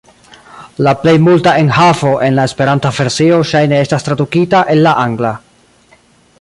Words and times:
La 0.87 0.93
plej 1.01 1.13
multa 1.25 1.53
enhavo 1.65 2.13
en 2.29 2.39
la 2.39 2.47
Esperanta 2.51 2.93
versio 3.01 3.37
ŝajne 3.53 3.83
estas 3.85 4.09
tradukita 4.09 4.63
el 4.75 4.85
la 4.89 4.99
angla. 5.07 5.37